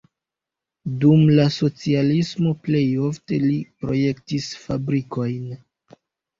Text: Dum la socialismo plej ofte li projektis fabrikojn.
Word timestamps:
Dum 1.03 1.25
la 1.39 1.45
socialismo 1.57 2.55
plej 2.69 2.83
ofte 3.11 3.41
li 3.45 3.61
projektis 3.85 4.51
fabrikojn. 4.67 5.49